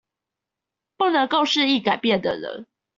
[0.97, 2.65] 不能夠適應改變的人